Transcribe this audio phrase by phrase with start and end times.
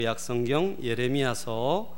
[0.00, 1.92] 약성경 예레미야서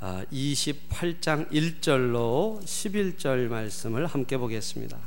[0.00, 4.98] 28장 아, 1절로 11절 말씀을 함께 보겠습니다.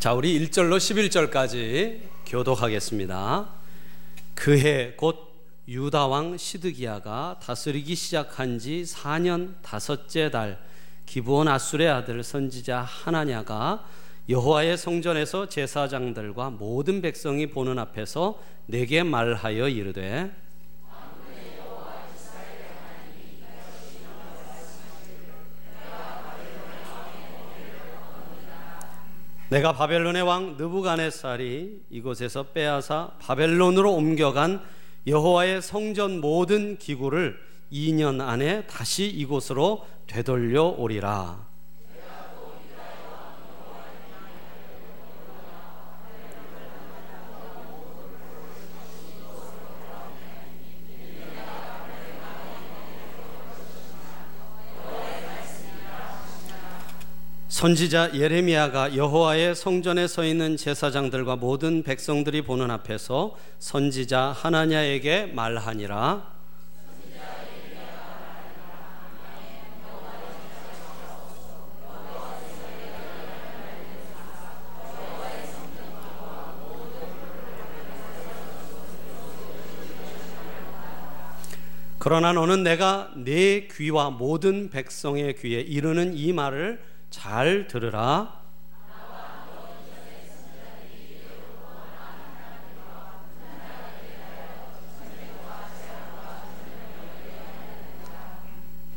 [0.00, 3.48] 자, 우리 1절로 11절까지 교독하겠습니다.
[4.34, 5.35] 그해 곧
[5.68, 10.60] 유다 왕 시드기야가 다스리기 시작한 지 4년 다섯째 달
[11.06, 13.84] 기브온 아술의 아들 선지자 하나냐가
[14.28, 20.30] 여호와의 성전에서 제사장들과 모든 백성이 보는 앞에서 내게 말하여 이르되
[29.48, 34.75] 내가 바벨론의 왕 느부갓네살이 이곳에서 빼앗아 바벨론으로 옮겨간
[35.06, 37.38] 여호와의 성전 모든 기구를
[37.72, 41.45] 2년 안에 다시 이곳으로 되돌려 오리라.
[57.56, 66.36] 선지자 예레미야가 여호와의 성전에 서 있는 제사장들과 모든 백성들이 보는 앞에서 선지자 하나냐에게 말하니라.
[81.98, 88.46] 그러나 너는 내가 내 귀와 모든 백성의 귀에 이르는 이 말을 잘 들으라.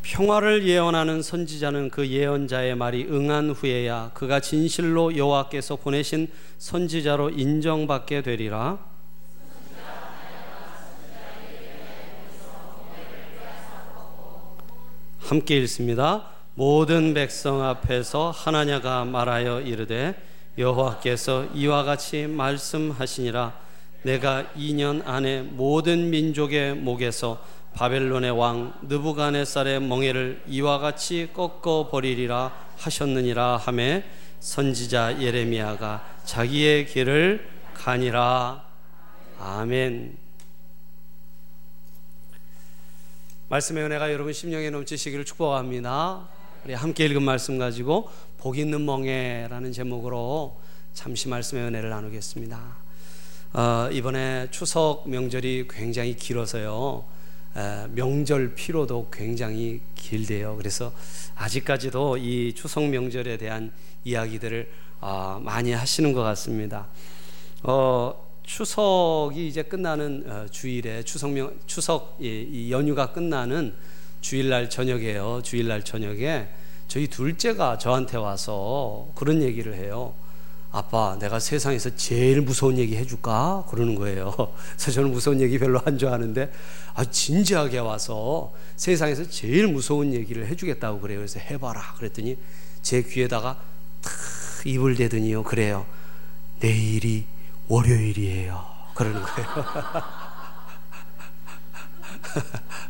[0.02, 8.80] 평화를 예언하는 선지자는 그 예언자의 말이 응한 후에야 그가 진실로 여호와께서 보내신 선지자로 인정받게 되리라.
[15.20, 16.39] 함께 읽습니다.
[16.60, 20.14] 모든 백성 앞에서 하나냐가 말하여 이르되
[20.58, 23.58] 여호와께서 이와 같이 말씀하시니라
[24.04, 27.42] 내가 2년 안에 모든 민족의 목에서
[27.76, 34.04] 바벨론의 왕 느부갓네살의 멍에를 이와 같이 꺾어 버리리라 하셨느니라 하매
[34.42, 38.66] 선지자 예레미야가 자기의 길을 가니라
[39.40, 40.18] 아멘.
[43.48, 46.39] 말씀의 은혜가 여러분 심령에 넘치시기를 축복합니다.
[46.66, 50.60] 우리 함께 읽은 말씀 가지고 복 있는 멍에라는 제목으로
[50.94, 52.76] 잠시 말씀의 은혜를 나누겠습니다.
[53.54, 57.06] 어, 이번에 추석 명절이 굉장히 길어서요.
[57.56, 60.58] 에, 명절 피로도 굉장히 길대요.
[60.58, 60.92] 그래서
[61.36, 63.72] 아직까지도 이 추석 명절에 대한
[64.04, 66.88] 이야기들을 어, 많이 하시는 것 같습니다.
[67.64, 73.74] 어, 추석이 이제 끝나는 어, 주일에 추석 명 추석 이 연휴가 끝나는
[74.22, 75.42] 주일날 저녁에요.
[75.44, 76.48] 주일날 저녁에
[76.88, 80.14] 저희 둘째가 저한테 와서 그런 얘기를 해요.
[80.72, 83.66] 아빠, 내가 세상에서 제일 무서운 얘기 해줄까?
[83.70, 84.34] 그러는 거예요.
[84.78, 86.52] 그래서 저는 무서운 얘기 별로 안 좋아하는데,
[86.94, 91.20] 아, 진지하게 와서 세상에서 제일 무서운 얘기를 해주겠다고 그래요.
[91.20, 91.96] 그래서 해봐라.
[91.98, 92.38] 그랬더니
[92.84, 93.58] 제 귀에다가
[94.02, 94.14] 탁
[94.66, 95.44] 입을 대더니요.
[95.44, 95.88] 그래요.
[96.60, 97.26] 내일이
[97.68, 98.64] 월요일이에요.
[98.94, 99.48] 그러는 거예요.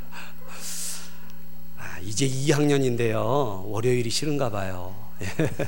[2.10, 3.66] 이제 2학년인데요.
[3.66, 4.96] 월요일이 싫은가 봐요.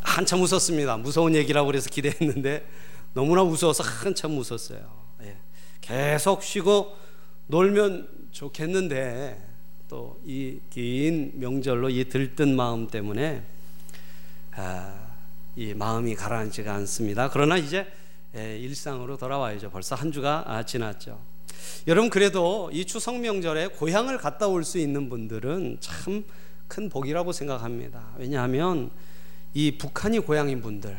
[0.00, 0.96] 한참 웃었습니다.
[0.98, 2.64] 무서운 얘기라고 그래서 기대했는데
[3.14, 4.78] 너무나 무서워서 한참 웃었어요.
[5.22, 5.36] 예.
[5.80, 6.96] 계속 쉬고
[7.48, 9.44] 놀면 좋겠는데
[9.88, 13.42] 또 이 긴 명절로 이 들뜬 마음 때문에
[14.54, 15.08] 아,
[15.56, 17.28] 이 마음이 가라앉지가 않습니다.
[17.30, 17.90] 그러나 이제
[18.36, 19.70] 예, 일상으로 돌아와야죠.
[19.70, 21.18] 벌써 한 주가 아, 지났죠.
[21.86, 26.24] 여러분 그래도 이 추석 명절에 고향을 갔다 올 수 있는 분들은 참
[26.68, 28.08] 큰 복이라고 생각합니다.
[28.18, 28.90] 왜냐하면
[29.54, 30.94] 이 북한이 고향인 분들,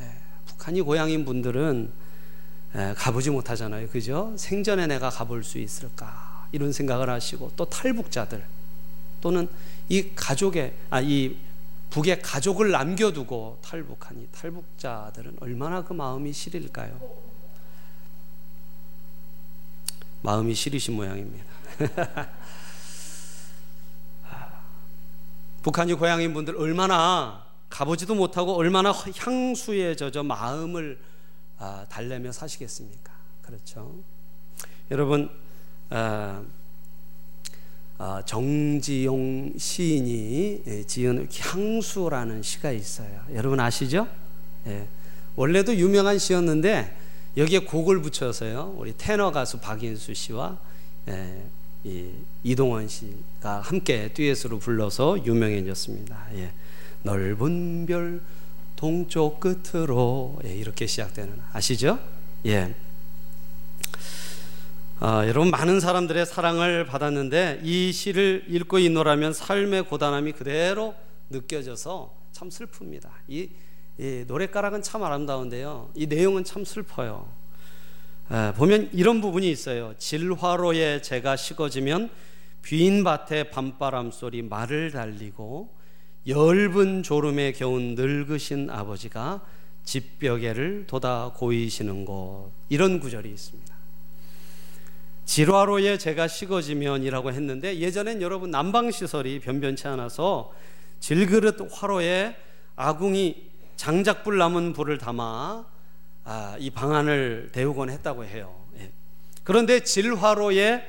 [0.00, 0.10] 예,
[0.46, 1.88] 북한이 고향인 분들은
[2.74, 3.86] 예, 가보지 못하잖아요.
[3.90, 4.34] 그죠?
[4.36, 6.48] 생전에 내가 가볼 수 있을까?
[6.50, 8.44] 이런 생각을 하시고 또 탈북자들
[9.20, 9.48] 또는
[9.88, 11.36] 이 가족의 아 이
[11.90, 16.98] 북의 가족을 남겨두고 탈북하니 탈북자들은 얼마나 그 마음이 시릴까요?
[20.24, 21.44] 마음이 시리신 모양입니다.
[25.62, 30.98] 북한이 고향인 분들 얼마나 가보지도 못하고 얼마나 향수에 젖어 마음을
[31.58, 33.12] 아, 달래며 사시겠습니까?
[33.42, 33.96] 그렇죠.
[34.90, 35.28] 여러분
[35.90, 36.42] 아,
[37.98, 43.26] 어, 정지용 시인이 예, 지은 향수라는 시가 있어요.
[43.34, 44.08] 여러분 아시죠?
[44.68, 44.88] 예.
[45.36, 47.03] 원래도 유명한 시였는데
[47.36, 48.74] 여기에 곡을 붙여서요.
[48.76, 50.58] 우리 테너 가수 박인수 씨와
[51.08, 51.44] 예,
[51.82, 52.10] 이
[52.42, 56.28] 이동원 씨가 함께 듀엣으로 불러서 유명해졌습니다.
[56.34, 56.52] 예.
[57.02, 58.22] 넓은 별
[58.76, 61.98] 동쪽 끝으로 예, 이렇게 시작되는 아시죠?
[62.46, 62.74] 예.
[65.00, 70.94] 아, 여러분 많은 사람들의 사랑을 받았는데 이 시를 읽고 있노라면 삶의 고단함이 그대로
[71.30, 73.10] 느껴져서 참 슬픕니다.
[73.28, 73.50] 이,
[73.98, 75.90] 이 노래가락은 참 아름다운데요.
[75.94, 77.28] 이 내용은 참 슬퍼요.
[78.30, 79.94] 에, 보면 이런 부분이 있어요.
[79.98, 82.10] 질화로에 제가 식어지면
[82.62, 85.68] 빈 밭에 밤바람 소리 말을 달리고
[86.26, 89.42] 엷은 졸음에 겨운 늙으신 아버지가
[89.84, 93.74] 집벽에를 돋아 고이시는 곳 이런 구절이 있습니다.
[95.26, 100.52] 질화로에 제가 식어지면이라고 했는데 예전엔 여러분 난방 시설이 변변치 않아서
[101.00, 102.36] 질그릇 화로에
[102.76, 105.64] 아궁이 장작불 남은 불을 담아
[106.24, 108.54] 아, 이 방안을 데우곤 했다고 해요.
[108.78, 108.92] 예.
[109.42, 110.82] 그런데 질화로에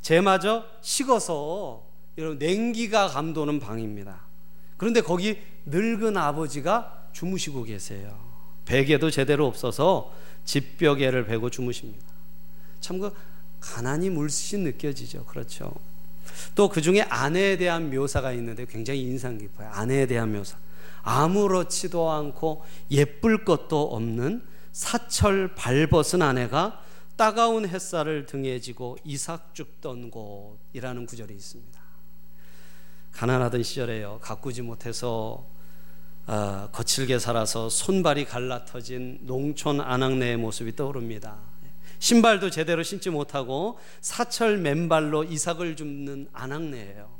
[0.00, 1.84] 제마저 식어서
[2.16, 4.20] 여러분 냉기가 감도는 방입니다.
[4.76, 8.18] 그런데 거기 늙은 아버지가 주무시고 계세요.
[8.64, 10.12] 베개도 제대로 없어서
[10.44, 12.06] 집벽에를 베고 주무십니다.
[12.80, 13.12] 참 그
[13.60, 15.24] 가난이 물씬 느껴지죠.
[15.24, 15.72] 그렇죠.
[16.54, 19.68] 또 그 중에 아내에 대한 묘사가 있는데 굉장히 인상 깊어요.
[19.70, 20.56] 아내에 대한 묘사.
[21.02, 26.80] 아무렇지도 않고 예쁠 것도 없는 사철 발벗은 아내가
[27.16, 31.80] 따가운 햇살을 등에 지고 이삭 죽던 곳이라는 구절이 있습니다.
[33.12, 34.20] 가난하던 시절에요.
[34.22, 35.44] 가꾸지 못해서
[36.28, 41.38] 어, 거칠게 살아서 손발이 갈라터진 농촌 아낙네의 모습이 떠오릅니다.
[41.98, 47.10] 신발도 제대로 신지 못하고 사철 맨발로 이삭을 줍는 아낙네예요.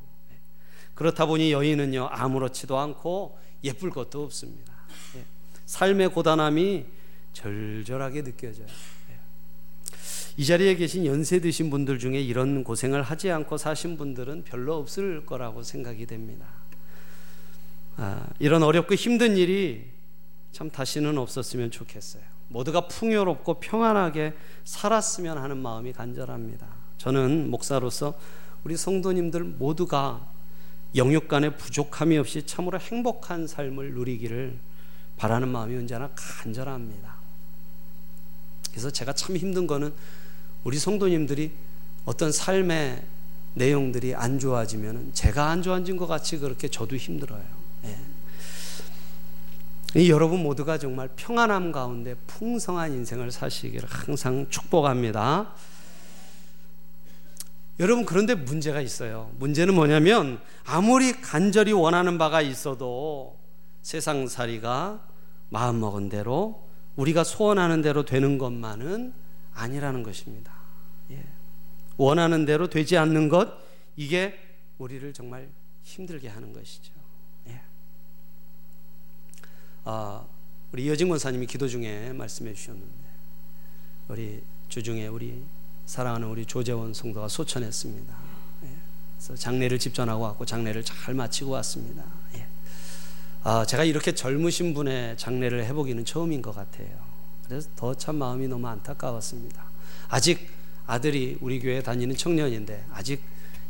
[0.94, 4.72] 그렇다 보니 여인은요 아무렇지도 않고 예쁠 것도 없습니다.
[5.16, 5.24] 예.
[5.66, 6.86] 삶의 고단함이
[7.32, 8.66] 절절하게 느껴져요.
[9.10, 9.18] 예.
[10.36, 15.26] 이 자리에 계신 연세 드신 분들 중에 이런 고생을 하지 않고 사신 분들은 별로 없을
[15.26, 16.46] 거라고 생각이 됩니다.
[17.96, 19.90] 아, 이런 어렵고 힘든 일이
[20.52, 22.22] 참 다시는 없었으면 좋겠어요.
[22.48, 24.34] 모두가 풍요롭고 평안하게
[24.64, 26.66] 살았으면 하는 마음이 간절합니다.
[26.96, 28.18] 저는 목사로서
[28.64, 30.28] 우리 성도님들 모두가
[30.94, 34.58] 영육 간의 부족함이 없이 참으로 행복한 삶을 누리기를
[35.16, 37.14] 바라는 마음이 언제나 간절합니다.
[38.70, 39.92] 그래서 제가 참 힘든 거는
[40.64, 41.52] 우리 성도님들이
[42.04, 43.04] 어떤 삶의
[43.54, 47.42] 내용들이 안 좋아지면 제가 안 좋아진 것 같이 그렇게 저도 힘들어요.
[47.84, 47.98] 예.
[50.08, 55.52] 여러분 모두가 정말 평안함 가운데 풍성한 인생을 사시기를 항상 축복합니다.
[57.80, 59.30] 여러분 그런데 문제가 있어요.
[59.38, 63.38] 문제는 뭐냐면 아무리 간절히 원하는 바가 있어도
[63.82, 65.06] 세상살이가
[65.50, 66.66] 마음먹은 대로
[66.96, 69.14] 우리가 소원하는 대로 되는 것만은
[69.54, 70.52] 아니라는 것입니다.
[71.12, 71.24] 예.
[71.96, 73.48] 원하는 대로 되지 않는 것
[73.96, 74.34] 이게
[74.78, 75.48] 우리를 정말
[75.82, 76.92] 힘들게 하는 것이죠.
[77.48, 77.60] 예.
[79.84, 80.24] 아,
[80.72, 83.08] 우리 여진 권사님이 기도 중에 말씀해 주셨는데
[84.08, 85.44] 우리 주중에 우리
[85.88, 88.14] 사랑하는 우리 조재원 성도가 소천했습니다.
[88.64, 88.68] 예.
[89.16, 92.04] 그래서 장례를 집전하고 왔고 장례를 잘 마치고 왔습니다.
[92.34, 92.46] 예.
[93.42, 96.88] 아, 제가 이렇게 젊으신 분의 장례를 해보기는 처음인 것 같아요.
[97.46, 99.64] 그래서 더 참 마음이 너무 안타까웠습니다.
[100.10, 100.50] 아직
[100.86, 103.22] 아들이 우리 교회 다니는 청년인데 아직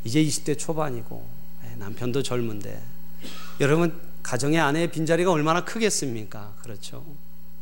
[0.02, 1.24] 이제 20대 초반이고
[1.66, 2.82] 예, 남편도 젊은데
[3.60, 6.54] 여러분 가정의 아내의 빈자리가 얼마나 크겠습니까?
[6.62, 7.06] 그렇죠.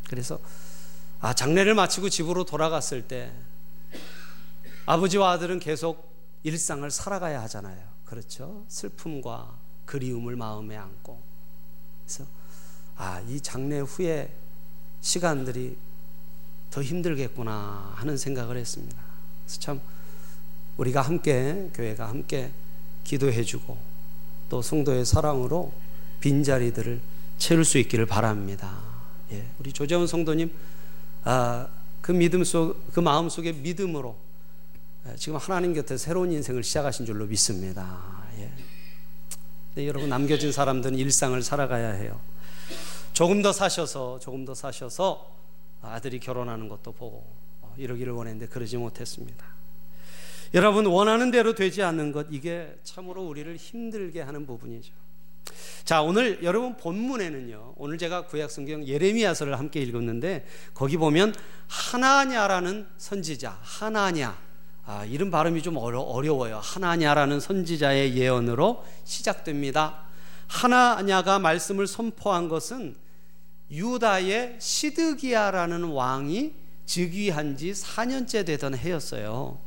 [0.09, 0.39] 그래서
[1.21, 3.31] 아 장례를 마치고 집으로 돌아갔을 때
[4.87, 6.13] 아버지와 아들은 계속
[6.45, 7.77] 일상을 살아가야 하잖아요.
[8.05, 8.65] 그렇죠?
[8.69, 11.21] 슬픔과 그리움을 마음에 안고.
[12.05, 12.25] 그래서
[12.97, 14.33] 아, 이 장례 후에
[15.01, 15.77] 시간들이
[16.71, 18.97] 더 힘들겠구나 하는 생각을 했습니다.
[19.45, 19.81] 그래서 참
[20.77, 22.53] 우리가 함께 교회가 함께
[23.05, 23.79] 기도해 주고
[24.49, 25.73] 또 성도의 사랑으로
[26.21, 27.01] 빈자리들을
[27.39, 28.79] 채울 수 있기를 바랍니다.
[29.33, 30.53] 예, 우리 조재원 성도님
[31.25, 31.69] 아,
[32.01, 34.26] 그 믿음 속, 그 마음 속에 믿음으로 예,
[35.15, 38.25] 지금 하나님 곁에 새로운 인생을 시작하신 줄로 믿습니다.
[38.39, 39.87] 예.
[39.87, 42.21] 여러분 남겨진 사람들은 일상을 살아가야 해요.
[43.13, 45.35] 조금 더 사셔서 조금 더 사셔서
[45.83, 47.25] 아들이 결혼하는 것도 보고
[47.63, 49.45] 어, 이러기를 원했는데 그러지 못했습니다.
[50.55, 54.93] 여러분 원하는 대로 되지 않는 것 이게 참으로 우리를 힘들게 하는 부분이죠.
[55.85, 57.75] 자, 오늘 여러분 본문에는요.
[57.77, 61.35] 오늘 제가 구약 성경 예레미야서를 함께 읽었는데 거기 보면
[61.69, 64.46] 하나냐라는 선지자, 하나냐
[64.87, 66.61] 아, 이름 발음이 좀 어려, 어려워요.
[66.63, 70.05] 하나냐라는 선지자의 예언으로 시작됩니다.
[70.47, 72.95] 하나냐가 말씀을 선포한 것은
[73.69, 79.59] 유다의 시드기야라는 왕이 즉위한 지 4년째 되던 해였어요.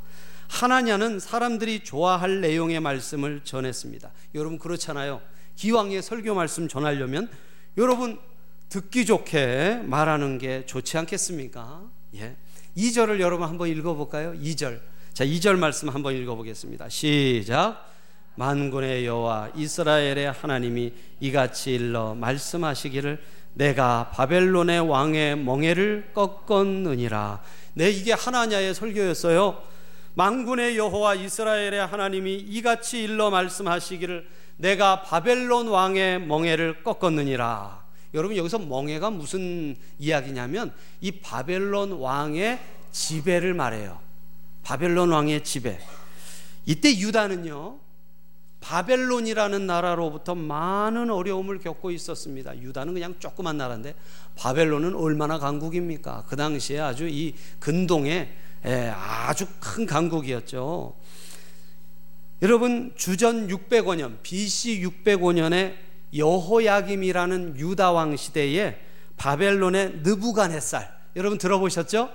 [0.47, 4.11] 하나냐는 사람들이 좋아할 내용의 말씀을 전했습니다.
[4.35, 5.21] 여러분 그렇잖아요.
[5.55, 7.29] 기왕에 설교 말씀 전하려면
[7.77, 8.17] 여러분
[8.69, 11.83] 듣기 좋게 말하는 게 좋지 않겠습니까?
[12.15, 12.37] 예.
[12.77, 14.33] 2절을 여러분 한번 읽어 볼까요?
[14.33, 14.79] 2절.
[15.19, 16.87] 자, 2절 말씀 한번 읽어 보겠습니다.
[16.87, 17.85] 시작.
[18.35, 23.21] 만군의 여호와 이스라엘의 하나님이 이같이 일러 말씀하시기를
[23.53, 27.41] 내가 바벨론의 왕의 멍에를 꺾었느니라.
[27.73, 29.61] 네, 이게 하나냐의 설교였어요.
[30.13, 37.83] 만군의 여호와 이스라엘의 하나님이 이같이 일러 말씀하시기를 내가 바벨론 왕의 멍에를 꺾었느니라.
[38.13, 42.57] 여러분 여기서 멍에가 무슨 이야기냐면 이 바벨론 왕의
[42.93, 44.07] 지배를 말해요.
[44.63, 45.79] 바벨론 왕의 지배.
[46.65, 47.79] 이때 유다는요.
[48.61, 52.57] 바벨론이라는 나라로부터 많은 어려움을 겪고 있었습니다.
[52.59, 53.95] 유다는 그냥 조그만 나라인데
[54.35, 56.25] 바벨론은 얼마나 강국입니까?
[56.27, 58.29] 그 당시에 아주 이 근동에
[58.65, 60.93] 예, 아주 큰 강국이었죠.
[62.41, 65.75] 여러분 주전 605년 BC 605년에
[66.15, 68.77] 여호야김이라는 유다 왕 시대에
[69.17, 72.09] 바벨론의 느부갓네살 여러분 들어보셨죠?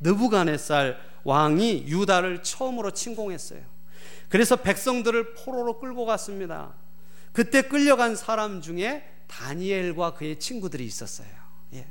[0.00, 3.60] 느부갓네살 왕이 유다를 처음으로 침공했어요.
[4.28, 6.74] 그래서 백성들을 포로로 끌고 갔습니다.
[7.32, 11.28] 그때 끌려간 사람 중에 다니엘과 그의 친구들이 있었어요.
[11.74, 11.86] 예.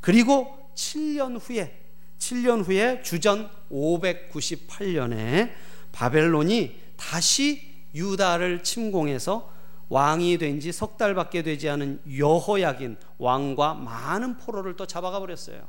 [0.00, 1.82] 그리고 7년 후에
[2.18, 5.52] 7년 후에 주전 598년에
[5.92, 9.52] 바벨론이 다시 유다를 침공해서
[9.88, 15.66] 왕이 된 지 석 달밖에 되지 않은 여호야긴 왕과 많은 포로를 또 잡아가 버렸어요.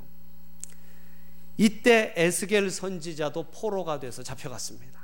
[1.58, 5.00] 이때 에스겔 선지자도 포로가 돼서 잡혀갔습니다.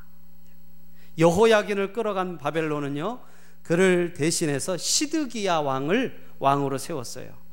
[1.18, 3.20] 여호야긴을 끌어간 바벨론은요,
[3.64, 7.44] 그를 대신해서 시드기야 왕을 왕으로 세웠어요.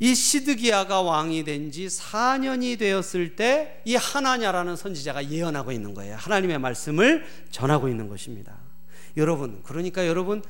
[0.00, 6.14] 이 시드기야가 왕이 된 지 4년이 되었을 때 이 하나냐라는 선지자가 예언하고 있는 거예요.
[6.16, 8.56] 하나님의 말씀을 전하고 있는 것입니다.
[9.16, 10.42] 여러분, 그러니까 여러분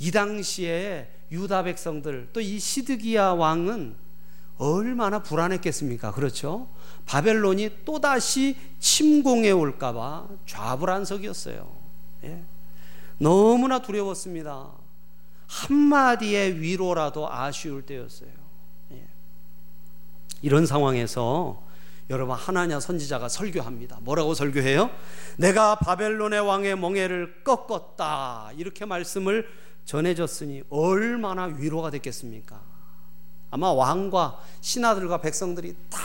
[0.00, 3.94] 이 당시에 유다 백성들 또 이 시드기야 왕은
[4.58, 6.12] 얼마나 불안했겠습니까?
[6.12, 6.68] 그렇죠?
[7.06, 11.72] 바벨론이 또다시 침공해 올까봐 좌불안석이었어요.
[12.24, 12.42] 예?
[13.18, 14.68] 너무나 두려웠습니다.
[15.46, 18.30] 한마디의 위로라도 아쉬울 때였어요.
[18.92, 19.06] 예.
[20.42, 21.64] 이런 상황에서
[22.10, 23.98] 여러분 하나냐 선지자가 설교합니다.
[24.02, 24.90] 뭐라고 설교해요?
[25.36, 28.50] 내가 바벨론의 왕의 멍에를 꺾었다.
[28.56, 29.48] 이렇게 말씀을
[29.84, 32.60] 전해줬으니 얼마나 위로가 됐겠습니까?
[33.50, 35.98] 아마 왕과 신하들과 백성들이 다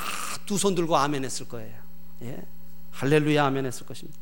[0.51, 1.73] 두 손 들고 아멘 했을 거예요.
[2.23, 2.37] 예?
[2.91, 4.19] 할렐루야 아멘 했을 것입니다.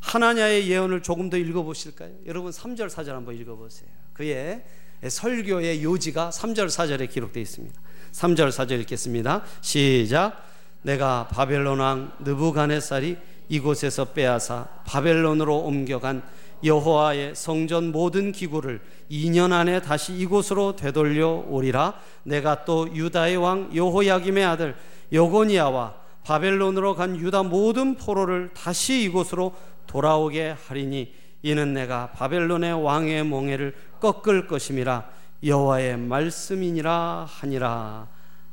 [0.00, 2.10] 하나냐의 예언을 조금 더 읽어보실까요?
[2.26, 3.88] 여러분 3절 4절 한번 읽어보세요.
[4.12, 4.64] 그의
[5.06, 7.80] 설교의 요지가 3절 4절에 기록되어 있습니다.
[8.10, 9.44] 3절 4절 읽겠습니다.
[9.60, 10.50] 시작.
[10.82, 13.16] 내가 바벨론 왕 느부갓네살이
[13.50, 16.22] 이곳에서 빼앗아 바벨론으로 옮겨간
[16.64, 21.94] 여호와의 성전 모든 기구를 2년 안에 다시 이곳으로 되돌려 오리라
[22.24, 24.76] 내가 또 유다의 왕 여호야김의 아들
[25.12, 29.54] 여고니아와 바벨론으로 간 유다 모든 포로를 다시 이곳으로
[29.86, 35.08] 돌아오게 하리니 이는 내가 바벨론의 왕의 몽해를 꺾을 것임이라
[35.42, 38.08] 여호와의 말씀이니라 하니라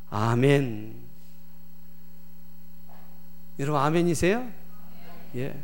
[0.09, 1.07] 아멘
[3.59, 4.47] 여러분 아멘이세요?
[5.35, 5.55] 예.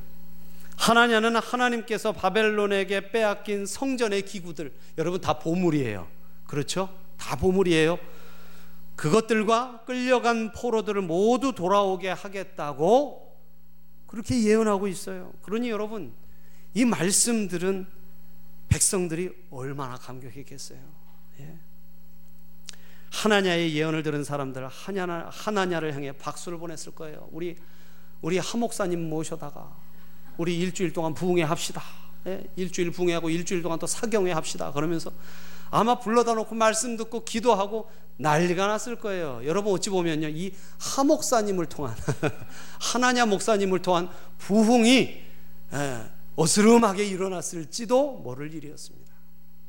[0.76, 6.08] 하나냐는 하나님께서 바벨론에게 빼앗긴 성전의 기구들 여러분 다 보물이에요.
[6.46, 6.90] 그렇죠?
[7.18, 7.98] 다 보물이에요.
[8.96, 13.38] 그것들과 끌려간 포로들을 모두 돌아오게 하겠다고
[14.08, 15.34] 그렇게 예언하고 있어요.
[15.42, 16.14] 그러니 여러분
[16.74, 17.88] 이 말씀들은
[18.70, 20.80] 백성들이 얼마나 감격했겠어요.
[21.40, 21.60] 예.
[23.12, 27.28] 하나냐의 예언을 들은 사람들 하나냐, 하나냐를 향해 박수를 보냈을 거예요.
[27.32, 27.56] 우리
[28.22, 29.76] 우리 하목사님 모셔다가
[30.38, 31.84] 우리 일주일 동안 부흥회 합시다.
[32.26, 32.44] 예?
[32.56, 34.72] 일주일 부흥회하고 일주일 동안 또 사경회 합시다.
[34.72, 35.12] 그러면서
[35.76, 39.42] 아마 불러다 놓고 말씀 듣고 기도하고 난리가 났을 거예요.
[39.44, 40.30] 여러분 어찌 보면요.
[40.30, 41.96] 이 하 목사님을 통한
[42.80, 45.22] 하나냐 목사님을 통한 부흥이
[45.74, 49.12] 예, 어스름하게 일어났을지도 모를 일이었습니다.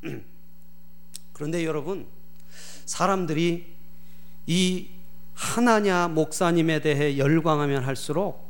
[1.33, 2.05] 그런데 여러분
[2.85, 3.75] 사람들이
[4.45, 4.89] 이
[5.33, 8.45] 하나냐 목사님에 대해 열광하면 할수록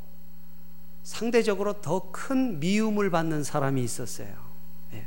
[1.03, 4.27] 상대적으로 더 큰 미움을 받는 사람이 있었어요.
[4.93, 5.05] 예.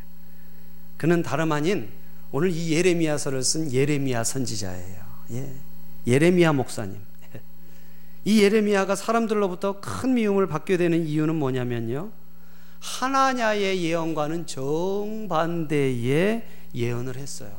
[0.97, 1.91] 그는 다름 아닌
[2.31, 5.01] 오늘 이 예레미야서를 쓴 예레미야 선지자예요.
[5.33, 5.55] 예.
[6.07, 7.01] 예레미야 목사님.
[8.25, 12.11] 이 예레미야가 사람들로부터 큰 미움을 받게 되는 이유는 뭐냐면요.
[12.81, 15.97] 하나냐의 예언과는 정반대의
[16.75, 17.51] 예언을 했어요.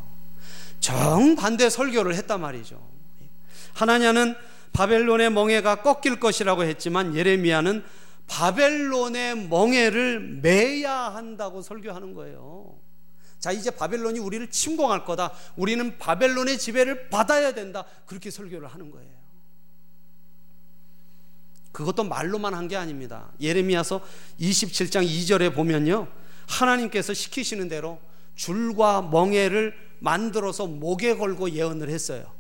[0.80, 2.80] 정반대 설교를 했단 말이죠.
[3.74, 4.36] 하나냐는
[4.74, 7.84] 바벨론의 멍해가 꺾일 것이라고 했지만 예레미야는
[8.28, 12.76] 바벨론의 멍해를 매야 한다고 설교하는 거예요.
[13.40, 15.32] 자, 이제 바벨론이 우리를 침공할 거다.
[15.56, 17.86] 우리는 바벨론의 지배를 받아야 된다.
[18.06, 19.10] 그렇게 설교를 하는 거예요.
[21.72, 23.32] 그것도 말로만 한 게 아닙니다.
[23.40, 24.02] 예레미야서
[24.40, 26.08] 27장 2절에 보면요.
[26.48, 28.00] 하나님께서 시키시는 대로
[28.36, 32.32] 줄과 멍에를 만들어서 목에 걸고 예언을 했어요.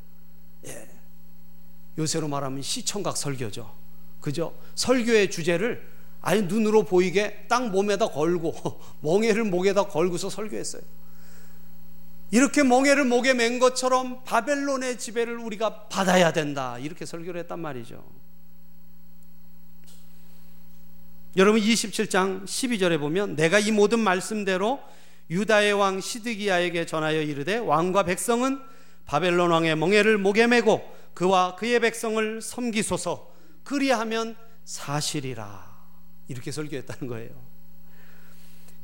[0.68, 0.89] 예.
[1.98, 3.75] 요새로 말하면 시청각 설교죠.
[4.20, 4.58] 그죠?
[4.75, 5.88] 설교의 주제를
[6.22, 10.82] 아예 눈으로 보이게 딱 몸에다 걸고 멍에를 목에다 걸고서 설교했어요.
[12.32, 16.78] 이렇게 멍에를 목에 맨 것처럼 바벨론의 지배를 우리가 받아야 된다.
[16.78, 18.04] 이렇게 설교를 했단 말이죠.
[21.38, 24.80] 여러분 27장 12절에 보면 내가 이 모든 말씀대로
[25.30, 28.60] 유다의 왕 시드기야에게 전하여 이르되 왕과 백성은
[29.06, 30.82] 바벨론 왕의 멍에를 목에 메고
[31.14, 33.32] 그와 그의 백성을 섬기소서
[33.64, 34.36] 그리하면
[34.66, 35.69] 사실이라
[36.30, 37.32] 이렇게 설교했다는 거예요.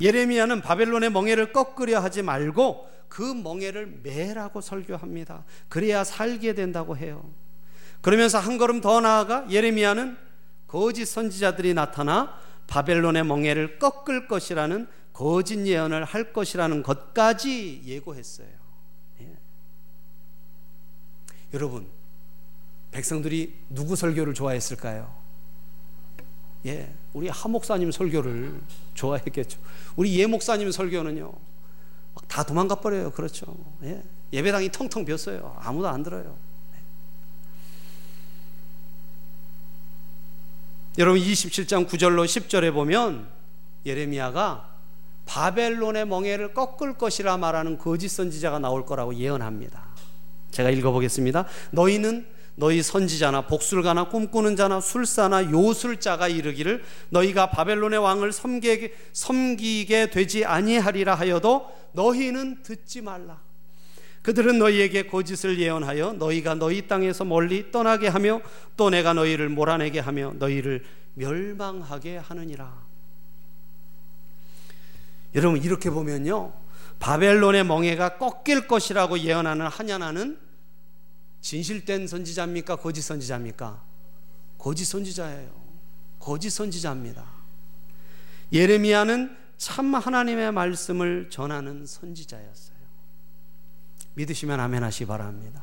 [0.02, 5.46] 예레미야는 바벨론의 멍에를 꺾으려 하지 말고 그 멍에를 매라고 설교합니다.
[5.70, 7.32] 그래야 살게 된다고 해요.
[8.02, 10.18] 그러면서 한 걸음 더 나아가 예레미야는
[10.68, 12.38] 거짓 선지자들이 나타나
[12.68, 18.50] 바벨론의 멍에를 꺾을 것이라는 거짓 예언을 할 것이라는 것까지 예고했어요.
[19.22, 19.38] 예.
[21.54, 21.88] 여러분,
[22.92, 25.25] 백성들이 누구 설교를 좋아했을까요?
[26.66, 28.60] 예, 우리 하 목사님 설교를
[28.94, 29.60] 좋아했겠죠.
[29.96, 31.32] 우리 예 목사님 설교는요,
[32.28, 33.12] 다 도망가 버려요.
[33.12, 33.56] 그렇죠.
[33.84, 34.02] 예,
[34.34, 35.58] 예배당이 텅텅 비었어요.
[35.62, 36.36] 아무도 안 들어요.
[40.98, 43.28] 여러분 27장 9절로 10절에 보면
[43.86, 44.76] 예레미야가
[45.26, 49.84] 바벨론의 멍에를 꺾을 것이라 말하는 거짓 선지자가 나올 거라고 예언합니다.
[50.52, 51.48] 제가 읽어보겠습니다.
[51.72, 60.46] 너희는 너희 선지자나 복술가나 꿈꾸는 자나 술사나 요술자가 이르기를 너희가 바벨론의 왕을 섬기게, 섬기게 되지
[60.46, 63.42] 아니하리라 하여도 너희는 듣지 말라.
[64.22, 68.42] 그들은 너희에게 거짓을 예언하여 너희가 너희 땅에서 멀리 떠나게 하며
[68.76, 72.74] 또 내가 너희를 몰아내게 하며 너희를 멸망하게 하느니라.
[75.36, 76.54] 여러분 이렇게 보면요.
[77.00, 80.40] 바벨론의 멍에가 꺾일 것이라고 예언하는 하냐나는
[81.46, 82.78] 진실된 선지자입니까?
[82.78, 83.80] 거짓 선지자입니까?
[84.58, 85.52] 거짓 선지자예요.
[86.20, 87.24] 거짓 선지자입니다.
[88.52, 92.78] 예레미야는 참 하나님의 말씀을 전하는 선지자였어요.
[94.16, 95.62] 믿으시면 아멘 하시 바랍니다.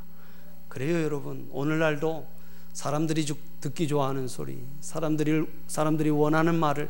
[0.69, 1.49] 그래요, 여러분.
[1.51, 2.29] 오늘날도
[2.73, 3.27] 사람들이
[3.61, 6.89] 듣기 좋아하는 소리, 사람들이, 사람들이 원하는 말을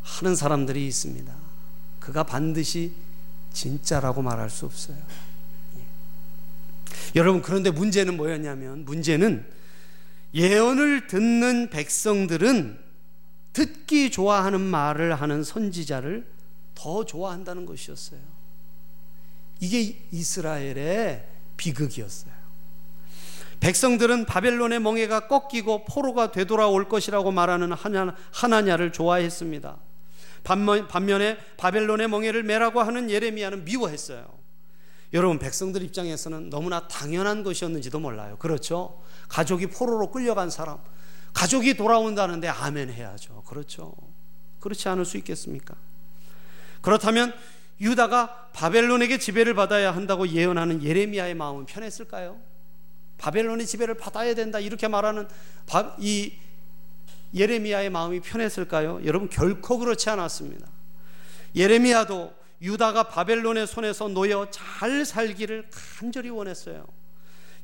[0.00, 1.34] 하는 사람들이 있습니다.
[2.00, 2.94] 그가 반드시
[3.52, 5.25] 진짜라고 말할 수 없어요.
[7.16, 7.20] 예.
[7.20, 9.46] 여러분, 그런데 문제는 뭐였냐면, 문제는
[10.34, 12.78] 예언을 듣는 백성들은
[13.54, 16.26] 듣기 좋아하는 말을 하는 선지자를
[16.74, 18.20] 더 좋아한다는 것이었어요.
[19.60, 21.24] 이게 이스라엘의
[21.56, 22.34] 비극이었어요.
[23.60, 29.78] 백성들은 바벨론의 멍에가 꺾이고 포로가 되돌아올 것이라고 말하는 하나냐 를 좋아했습니다.
[30.44, 34.45] 반면에 바벨론의 멍에를 매라고 하는 예레미야는 미워했어요.
[35.16, 38.36] 여러분 백성들 입장에서는 너무나 당연한 것이었는지도 몰라요.
[38.36, 39.00] 그렇죠?
[39.28, 40.78] 가족이 포로로 끌려간 사람,
[41.32, 43.42] 가족이 돌아온다는데 아멘 해야죠.
[43.46, 43.94] 그렇죠?
[44.60, 45.74] 그렇지 않을 수 있겠습니까?
[46.82, 47.32] 그렇다면
[47.80, 52.38] 유다가 바벨론에게 지배를 받아야 한다고 예언하는 예레미야의 마음은 편했을까요?
[53.16, 55.26] 바벨론의 지배를 받아야 된다 이렇게 말하는
[55.98, 56.34] 이
[57.34, 59.00] 예레미야의 마음이 편했을까요?
[59.06, 60.68] 여러분 결코 그렇지 않았습니다.
[61.54, 66.86] 예레미야도 유다가 바벨론의 손에서 놓여 잘 살기를 간절히 원했어요.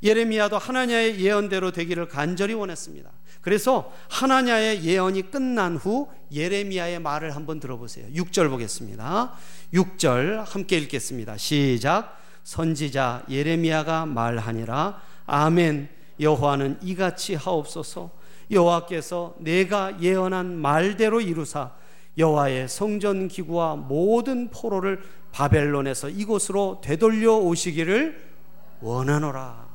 [0.02, 3.10] 예레미야도 하나냐의 예언대로 되기를 간절히 원했습니다.
[3.40, 8.06] 그래서 하나냐의 예언이 끝난 후 예레미야의 말을 한번 들어보세요.
[8.08, 9.34] 6절 보겠습니다.
[9.72, 11.36] 6절 함께 읽겠습니다.
[11.36, 12.22] 시작.
[12.44, 15.88] 선지자 예레미야가 말하니라 아멘
[16.20, 18.10] 여호와는 이같이 하옵소서
[18.50, 21.72] 여호와께서 내가 예언한 말대로 이루사
[22.18, 28.32] 여호와의 성전 기구와 모든 포로를 바벨론에서 이곳으로 되돌려 오시기를
[28.80, 29.68] 원하노라.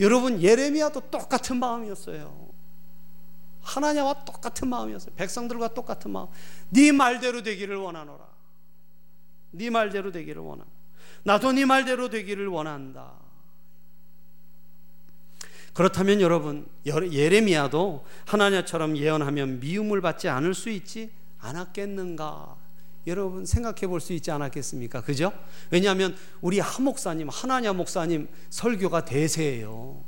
[0.00, 2.50] 여러분 예레미야도 똑같은 마음이었어요.
[3.60, 5.14] 하나님과 똑같은 마음이었어요.
[5.14, 6.28] 백성들과 똑같은 마음.
[6.70, 8.26] 네 말대로 되기를 원하노라.
[9.52, 10.72] 네 말대로 되기를 원한다.
[11.24, 13.12] 나도 네 말대로 되기를 원한다.
[15.72, 21.10] 그렇다면 여러분 예레미야도 하나냐처럼 예언하면 미움을 받지 않을 수 있지
[21.42, 22.56] 않았겠는가?
[23.06, 25.02] 여러분 생각해 볼 수 있지 않았겠습니까?
[25.02, 25.32] 그죠?
[25.70, 30.02] 왜냐하면 우리 하 목사님, 하나냐 목사님 설교가 대세예요.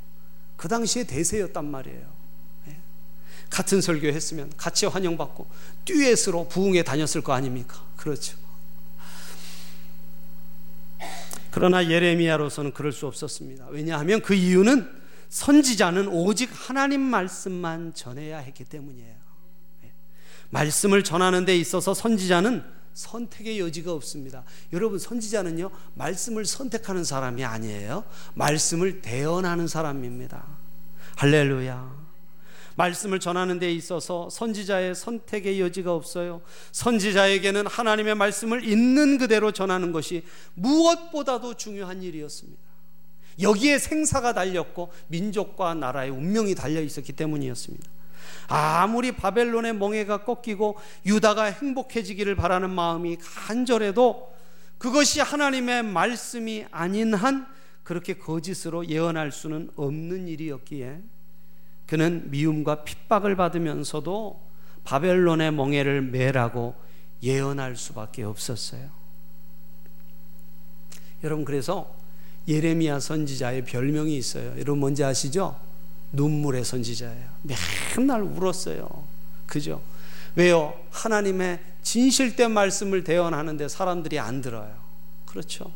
[0.55, 2.13] 그 당시에 대세였단 말이에요.
[2.69, 2.77] 예.
[3.49, 5.47] 같은 설교 했으면 같이 환영받고
[5.83, 7.83] 듀엣으로 부흥에 다녔을 거 아닙니까?
[7.97, 8.37] 그렇죠.
[11.51, 13.67] 그러나 예레미야로서는 그럴 수 없었습니다.
[13.69, 14.89] 왜냐하면 그 이유는
[15.29, 19.24] 선지자는 오직 하나님 말씀만 전해야 했기 때문이에요.
[20.45, 20.49] 예.
[20.51, 24.43] 말씀을 전하는 데 있어서 선지자는 선택의 여지가 없습니다.
[24.71, 28.05] 여러분 선지자는요 말씀을 선택하는 사람이 아니에요.
[28.35, 30.45] 말씀을 대언하는 사람입니다.
[31.17, 32.05] 할렐루야.
[32.75, 36.41] 말씀을 전하는 데 있어서 선지자의 선택의 여지가 없어요.
[36.71, 40.23] 선지자에게는 하나님의 말씀을 있는 그대로 전하는 것이
[40.55, 42.61] 무엇보다도 중요한 일이었습니다.
[43.41, 47.89] 여기에 생사가 달렸고 민족과 나라의 운명이 달려 있었기 때문이었습니다.
[48.47, 54.33] 아무리 바벨론의 멍해가 꺾이고 유다가 행복해지기를 바라는 마음이 간절해도
[54.77, 57.47] 그것이 하나님의 말씀이 아닌 한
[57.83, 61.01] 그렇게 거짓으로 예언할 수는 없는 일이었기에
[61.85, 64.41] 그는 미움과 핍박을 받으면서도
[64.83, 66.75] 바벨론의 멍해를 매라고
[67.21, 68.89] 예언할 수밖에 없었어요.
[71.23, 71.95] 여러분 그래서
[72.47, 74.51] 예레미야 선지자의 별명이 있어요.
[74.51, 75.59] 여러분 뭔지 아시죠?
[76.15, 77.29] 눈물의 선지자예요.
[77.95, 78.87] 맨날 울었어요.
[79.45, 79.81] 그죠?
[80.35, 80.73] 왜요?
[80.91, 84.75] 하나님의 진실된 말씀을 대언하는데 사람들이 안 들어요.
[85.25, 85.71] 그렇죠?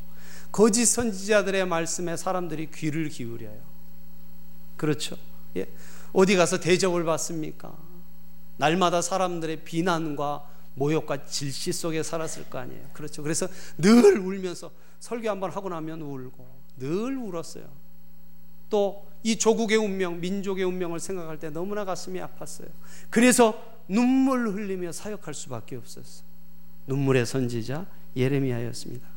[0.51, 3.59] 거짓 선지자들의 말씀에 사람들이 귀를 기울여요.
[4.75, 5.15] 그렇죠?
[5.55, 5.67] 예.
[6.13, 7.75] 어디 가서 대접을 받습니까?
[8.57, 10.43] 날마다 사람들의 비난과
[10.75, 12.89] 모욕과 질시 속에 살았을 거 아니에요.
[12.93, 13.21] 그렇죠.
[13.21, 13.47] 그래서
[13.77, 16.47] 늘 울면서 설교 한번 하고 나면 울고
[16.77, 17.65] 늘 울었어요.
[18.69, 22.67] 또 이 조국의 운명, 민족의 운명을 생각할 때 너무나 가슴이 아팠어요.
[23.09, 26.27] 그래서 눈물 흘리며 사역할 수밖에 없었어요.
[26.87, 29.07] 눈물의 선지자 예레미야였습니다.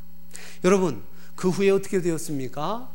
[0.64, 1.02] 여러분,
[1.34, 2.90] 그 후에 어떻게 되었습니까?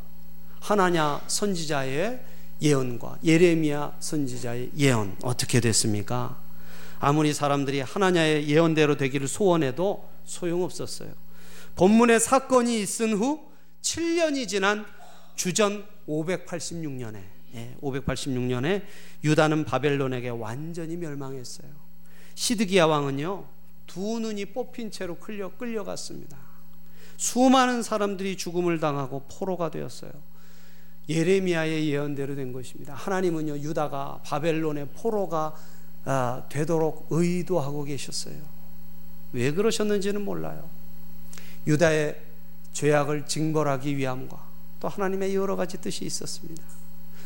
[0.60, 2.20] 하나냐 선지자의
[2.60, 6.36] 예언과 예레미야 선지자의 예언 어떻게 됐습니까?
[7.00, 11.12] 아무리 사람들이 하나냐의 예언대로 되기를 소원해도 소용없었어요.
[11.76, 13.40] 본문의 사건이 있은 후
[13.82, 14.84] 7년이 지난
[15.36, 17.22] 주전 586년에
[17.54, 18.82] 예, 586년에
[19.24, 21.70] 유다는 바벨론에게 완전히 멸망했어요.
[22.34, 23.44] 시드기야 왕은요
[23.86, 26.36] 두 눈이 뽑힌 채로 끌려 끌려갔습니다.
[27.16, 30.12] 수많은 사람들이 죽음을 당하고 포로가 되었어요.
[31.08, 32.94] 예레미야의 예언대로 된 것입니다.
[32.94, 35.54] 하나님은요 유다가 바벨론의 포로가
[36.04, 38.36] 아, 되도록 의도하고 계셨어요.
[39.32, 40.68] 왜 그러셨는지는 몰라요.
[41.66, 42.18] 유다의
[42.72, 44.47] 죄악을 징벌하기 위함과
[44.80, 46.62] 또 하나님의 여러 가지 뜻이 있었습니다.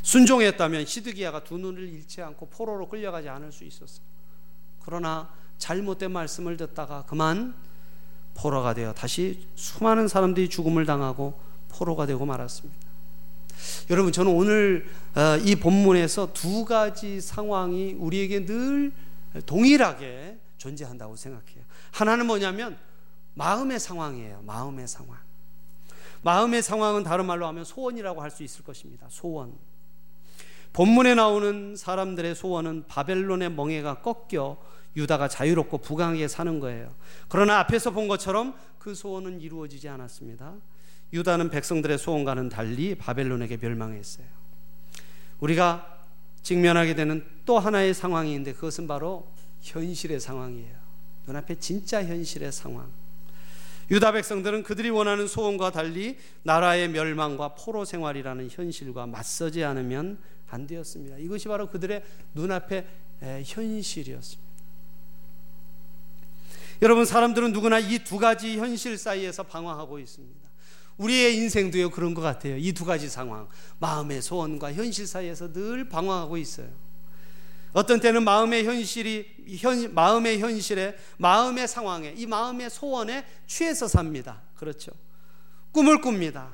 [0.02, 4.04] 순종했다면 시드기야가 두 눈을 잃지 않고 포로로 끌려가지 않을 수 있었어요.
[4.84, 7.54] 그러나 잘못된 말씀을 듣다가 그만
[8.34, 11.38] 포로가 되어 다시 수많은 사람들이 죽음을 당하고
[11.68, 12.80] 포로가 되고 말았습니다.
[13.90, 18.92] 여러분 저는 오늘 어, 이 본문에서 두 가지 상황이 우리에게 늘
[19.46, 21.64] 동일하게 존재한다고 생각해요.
[21.92, 22.76] 하나는 뭐냐면
[23.34, 24.42] 마음의 상황이에요.
[24.44, 25.18] 마음의 상황.
[26.22, 29.06] 마음의 상황은 다른 말로 하면 소원이라고 할 수 있을 것입니다.
[29.11, 29.52] 소원.
[30.72, 34.56] 본문에 나오는 사람들의 소원은 바벨론의 멍해가 꺾여
[34.96, 36.94] 유다가 자유롭고 부강하게 사는 거예요.
[37.28, 40.54] 그러나 앞에서 본 것처럼 그 소원은 이루어지지 않았습니다.
[41.12, 44.26] 유다는 백성들의 소원과는 달리 바벨론에게 멸망했어요.
[45.40, 45.98] 우리가
[46.42, 49.30] 직면하게 되는 또 하나의 상황이 있는데 그것은 바로
[49.61, 50.76] 현실의 상황이에요.
[51.26, 52.90] 눈앞에 진짜 현실의 상황.
[53.90, 60.18] 유다 백성들은 그들이 원하는 소원과 달리 나라의 멸망과 포로 생활이라는 현실과 맞서지 않으면
[60.49, 61.18] 안 되었습니다.
[61.18, 62.03] 이것이 바로 그들의
[62.35, 62.87] 눈앞의
[63.45, 64.53] 현실이었습니다.
[66.83, 70.40] 여러분 사람들은 누구나 이 두 가지 현실 사이에서 방황하고 있습니다.
[70.99, 72.57] 우리의 인생도요 그런 것 같아요.
[72.57, 76.68] 이 두 가지 상황, 마음의 소원과 현실 사이에서 늘 방황하고 있어요.
[77.72, 79.26] 어떤 때는 마음의 현실이
[79.58, 84.42] 현, 마음의 현실에 마음의 상황에 이 마음의 소원에 취해서 삽니다.
[84.56, 84.92] 그렇죠.
[85.72, 86.50] 꿈을 꿉니다.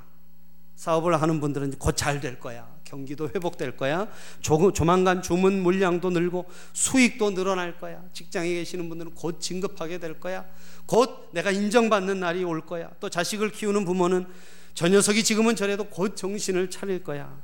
[0.76, 2.68] 사업을 하는 분들은 곧 잘 될 거야.
[2.85, 4.09] 경기도 회복될 거야.
[4.40, 8.02] 조, 조만간 주문 물량도 늘고 수익도 늘어날 거야.
[8.12, 10.46] 직장에 계시는 분들은 곧 진급하게 될 거야.
[10.87, 12.90] 곧 내가 인정받는 날이 올 거야.
[13.00, 14.26] 또 자식을 키우는 부모는
[14.72, 17.37] 저 녀석이 지금은 저래도 곧 정신을 차릴 거야.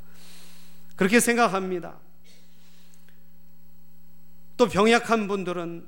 [0.97, 1.99] 그렇게 생각합니다.
[4.57, 5.87] 또 병약한 분들은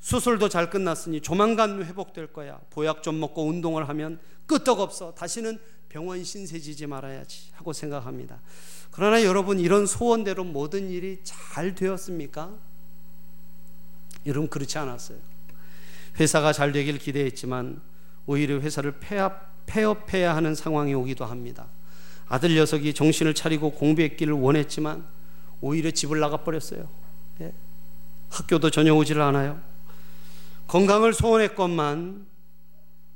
[0.00, 2.58] 수술도 잘 끝났으니 조만간 회복될 거야.
[2.70, 5.14] 보약 좀 먹고 운동을 하면 끄떡없어.
[5.14, 5.58] 다시는
[5.88, 8.40] 병원 신세지지 말아야지 하고 생각합니다.
[8.90, 12.50] 그러나 여러분 이런 소원대로 모든 일이 잘 되었습니까?
[14.26, 15.18] 여러분 그렇지 않았어요.
[16.18, 17.80] 회사가 잘 되길 기대했지만
[18.26, 21.68] 오히려 회사를 폐업, 폐업해야 하는 상황이 오기도 합니다.
[22.28, 25.04] 아들 녀석이 정신을 차리고 공부했기를 원했지만
[25.60, 26.88] 오히려 집을 나가버렸어요.
[27.40, 27.52] 예?
[28.30, 29.60] 학교도 전혀 오지를 않아요.
[30.66, 32.26] 건강을 소원했건만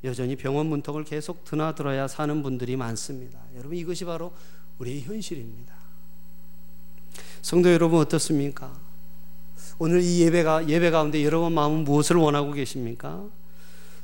[0.03, 3.39] 여전히 병원 문턱을 계속 드나들어야 사는 분들이 많습니다.
[3.55, 4.33] 여러분 이것이 바로
[4.79, 5.75] 우리의 현실입니다.
[7.41, 8.73] 성도 여러분 어떻습니까?
[9.79, 13.25] 오늘 이 예배가 예배 가운데 여러분 마음은 무엇을 원하고 계십니까?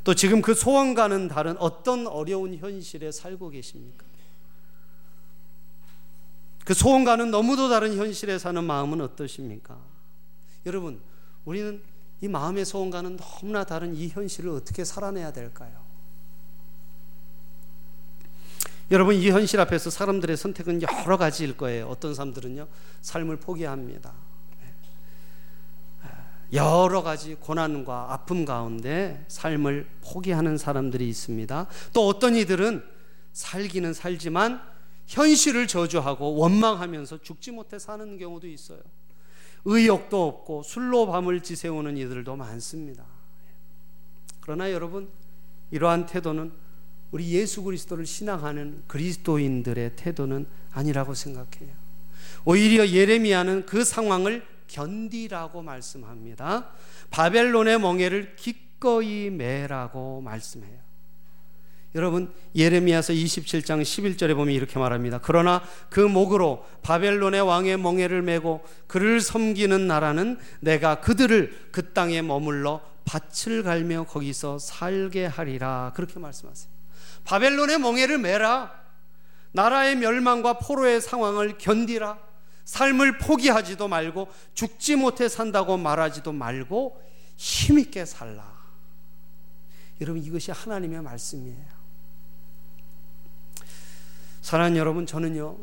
[0.05, 4.05] 또 지금 그 소원과는 다른 어떤 어려운 현실에 살고 계십니까?
[6.65, 9.77] 그 소원과는 너무도 다른 현실에 사는 마음은 어떠십니까?
[10.67, 11.01] 여러분,
[11.45, 11.83] 우리는
[12.21, 15.81] 이 마음의 소원과는 너무나 다른 이 현실을 어떻게 살아내야 될까요?
[18.91, 21.89] 여러분, 이 현실 앞에서 사람들의 선택은 여러 가지일 거예요.
[21.89, 22.67] 어떤 사람들은요,
[23.01, 24.13] 삶을 포기합니다.
[26.53, 31.67] 여러 가지 고난과 아픔 가운데 삶을 포기하는 사람들이 있습니다.
[31.93, 32.83] 또 어떤 이들은
[33.33, 34.61] 살기는 살지만
[35.07, 38.81] 현실을 저주하고 원망하면서 죽지 못해 사는 경우도 있어요.
[39.65, 43.05] 의욕도 없고 술로 밤을 지새우는 이들도 많습니다.
[44.41, 45.11] 그러나 여러분,
[45.71, 46.53] 이러한 태도는
[47.11, 51.75] 우리 예수 그리스도를 신앙하는 그리스도인들의 태도는 아니라고 생각해요.
[52.45, 56.71] 오히려 예레미야는 그 상황을 견디라고 말씀합니다.
[57.11, 60.80] 바벨론의 멍에를 기꺼이 매라고 말씀해요.
[61.95, 65.19] 여러분 예레미야서 27장 11절에 보면 이렇게 말합니다.
[65.23, 72.81] 그러나 그 목으로 바벨론의 왕의 멍에를 메고 그를 섬기는 나라는 내가 그들을 그 땅에 머물러
[73.05, 76.71] 밭을 갈며 거기서 살게 하리라 그렇게 말씀하세요.
[77.25, 78.73] 바벨론의 멍에를 메라.
[79.53, 82.19] 나라의 멸망과 포로의 상황을 견디라.
[82.65, 87.03] 삶을 포기하지도 말고 죽지 못해 산다고 말하지도 말고
[87.37, 88.61] 힘있게 살라.
[90.01, 91.80] 여러분 이것이 하나님의 말씀이에요.
[94.41, 95.57] 사랑하는 여러분, 저는요,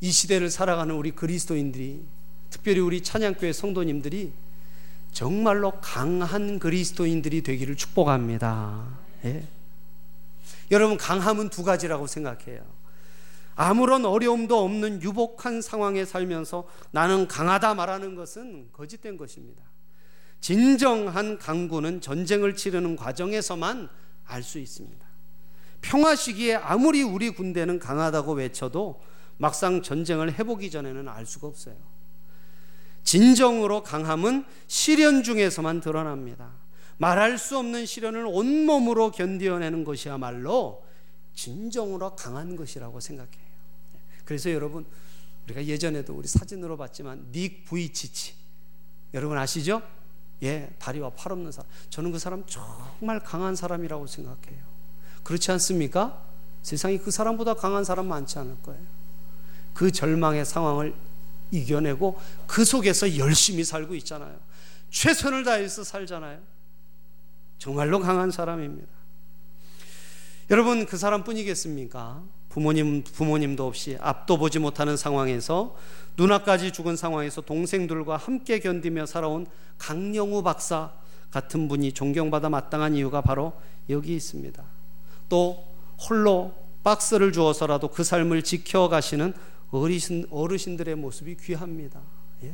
[0.00, 2.04] 이 시대를 살아가는 우리 그리스도인들이,
[2.50, 4.32] 특별히 우리 찬양교회 성도님들이
[5.12, 8.98] 정말로 강한 그리스도인들이 되기를 축복합니다.
[9.24, 9.46] 예.
[10.70, 12.62] 여러분, 강함은 두 가지라고 생각해요.
[13.54, 19.62] 아무런 어려움도 없는 유복한 상황에 살면서 나는 강하다 말하는 것은 거짓된 것입니다.
[20.40, 23.88] 진정한 강구는 전쟁을 치르는 과정에서만
[24.24, 25.11] 알 수 있습니다.
[25.82, 29.02] 평화 시기에 아무리 우리 군대는 강하다고 외쳐도
[29.36, 31.76] 막상 전쟁을 해보기 전에는 알 수가 없어요.
[33.02, 36.52] 진정으로 강함은 시련 중에서만 드러납니다.
[36.98, 40.84] 말할 수 없는 시련을 온몸으로 견디어내는 것이야말로
[41.34, 43.52] 진정으로 강한 것이라고 생각해요.
[44.24, 44.86] 그래서 여러분,
[45.44, 48.34] 우리가 예전에도 우리 사진으로 봤지만 닉 부이치치
[49.14, 49.82] 여러분 아시죠?
[50.44, 51.68] 예, 다리와 팔 없는 사람.
[51.90, 54.71] 저는 그 사람 정말 강한 사람이라고 생각해요.
[55.22, 56.22] 그렇지 않습니까?
[56.62, 58.80] 세상에 그 사람보다 강한 사람 많지 않을 거예요.
[59.74, 60.94] 그 절망의 상황을
[61.50, 64.38] 이겨내고 그 속에서 열심히 살고 있잖아요.
[64.90, 66.38] 최선을 다해서 살잖아요.
[67.58, 68.88] 정말로 강한 사람입니다.
[70.50, 72.22] 여러분 그 사람뿐이겠습니까?
[72.48, 75.74] 부모님 부모님도 없이 앞도 보지 못하는 상황에서
[76.18, 79.46] 누나까지 죽은 상황에서 동생들과 함께 견디며 살아온
[79.78, 80.92] 강영우 박사
[81.30, 83.54] 같은 분이 존경받아 마땅한 이유가 바로
[83.88, 84.62] 여기 있습니다.
[85.32, 85.66] 또
[86.10, 89.32] 홀로 박스를 주어서라도 그 삶을 지켜가시는
[89.70, 92.02] 어르신, 어르신들의 모습이 귀합니다.
[92.42, 92.52] 예?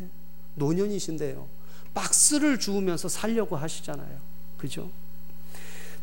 [0.55, 1.49] 노년이신데요.
[1.93, 4.21] 박스를 주우면서 살려고 하시잖아요.
[4.57, 4.93] 그죠?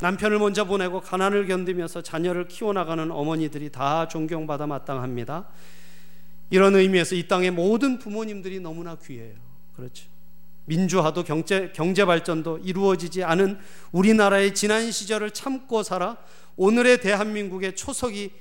[0.02, 5.46] 남편을 먼저 보내고 가난을 견디면서 자녀를 키워나가는 어머니들이 다 존경받아 마땅합니다.
[6.50, 9.36] 이런 의미에서 이 땅의 모든 부모님들이 너무나 귀해요.
[9.78, 10.08] 그렇죠.
[10.66, 13.60] 민주화도 경제, 경제 발전도 이루어지지 않은
[13.94, 16.18] 우리나라의 지난 시절을 참고 살아
[16.58, 18.32] 오늘의 대한민국의 초석이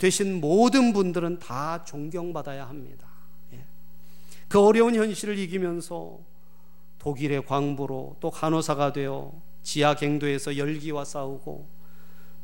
[0.00, 3.06] 되신 모든 분들은 다 존경받아야 합니다.
[3.52, 3.64] 예.
[4.48, 6.18] 그 어려운 현실을 이기면서
[6.98, 11.68] 독일의 광부로 또 간호사가 되어 지하 갱도에서 열기와 싸우고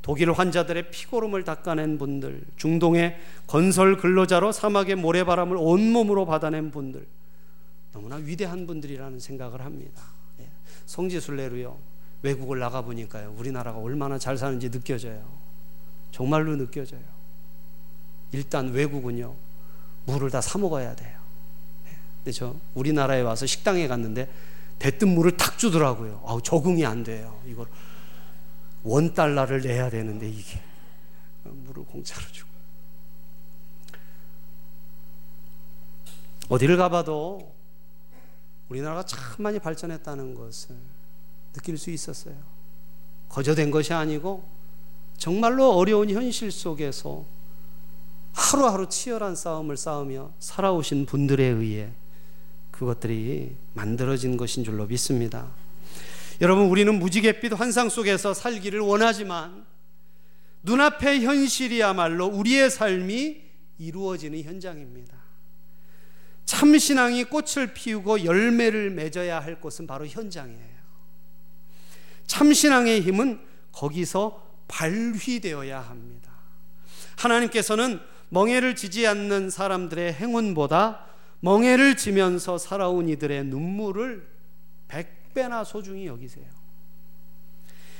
[0.02, 7.06] 독일 환자들의 피고름을 닦아낸 분들, 중동의 건설 근로자로 사막의 모래바람을 온몸으로 받아낸 분들,
[7.92, 10.02] 너무나 위대한 분들이라는 생각을 합니다.
[10.40, 10.48] 예.
[10.86, 11.89] 성지순례로요.
[12.22, 13.34] 외국을 나가 보니까요.
[13.36, 15.22] 우리나라가 얼마나 잘 사는지 느껴져요.
[16.12, 17.00] 정말로 느껴져요.
[18.32, 19.34] 일단 외국은요.
[20.06, 21.18] 물을 다 사 먹어야 돼요.
[21.84, 21.96] 네.
[22.18, 24.28] 근데 저 우리나라에 와서 식당에 갔는데
[24.78, 26.22] 대뜸 물을 탁 주더라고요.
[26.26, 27.40] 아우 적응이 안 돼요.
[27.46, 27.66] 이걸
[28.82, 30.60] 원 달러를 내야 되는데 이게
[31.44, 32.48] 물을 공짜로 주고
[36.48, 37.54] 어디를 가봐도
[38.68, 40.76] 우리나라가 참 많이 발전했다는 것을
[41.52, 42.34] 느낄 수 있었어요.
[43.28, 44.44] 거저된 것이 아니고
[45.16, 47.24] 정말로 어려운 현실 속에서
[48.32, 51.90] 하루하루 치열한 싸움을 싸우며 살아오신 분들에 의해
[52.70, 55.48] 그것들이 만들어진 것인 줄로 믿습니다.
[56.40, 59.66] 여러분, 우리는 무지갯빛 환상 속에서 살기를 원하지만
[60.62, 63.42] 눈앞의 현실이야말로 우리의 삶이
[63.78, 65.18] 이루어지는 현장입니다.
[66.46, 70.69] 참 신앙이 꽃을 피우고 열매를 맺어야 할 곳은 바로 현장이에요.
[72.30, 73.40] 참 신앙의 힘은
[73.72, 76.30] 거기서 발휘되어야 합니다.
[77.16, 81.06] 하나님께서는 멍해를 지지 않는 사람들의 행운보다
[81.40, 84.28] 멍해를 지면서 살아온 이들의 눈물을
[84.86, 86.44] 백배나 소중히 여기세요.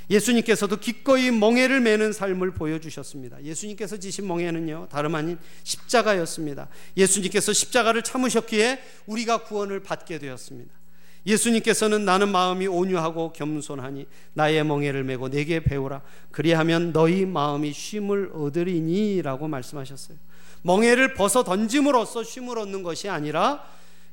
[0.09, 3.43] 예수님께서도 기꺼이 멍해를 매는 삶을 보여주셨습니다.
[3.43, 6.69] 예수님께서 지신 멍해는요, 다름 아닌 십자가였습니다.
[6.97, 10.80] 예수님께서 십자가를 참으셨기에 우리가 구원을 받게 되었습니다.
[11.27, 16.03] 예수님께서는 나는 마음이 온유하고 겸손하니 나의 멍에를 메고 내게 배우라.
[16.31, 20.17] 그리하면 너희 마음이 쉼을 얻으리니라고 말씀하셨어요.
[20.63, 23.65] 멍에를 벗어 던짐으로써 쉼을 얻는 것이 아니라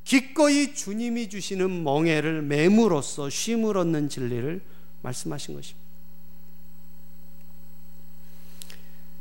[0.04, 4.62] 기꺼이 주님이 주시는 멍에를 매므로써 쉼을 얻는 진리를
[5.02, 5.88] 말씀하신 것입니다.